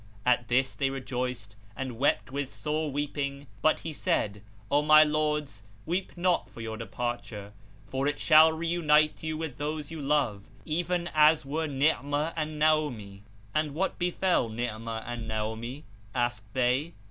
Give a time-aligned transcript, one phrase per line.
[0.25, 5.61] At this they rejoiced and wept with sore weeping but he said, "O my lords,
[5.85, 7.53] weep not for your departure,
[7.85, 13.21] for it shall reunite you with those you love, even as were Ni'amah and Naomi."
[13.53, 15.83] "And what befel Ni'amah and Naomi?"
[16.15, 16.93] asked they.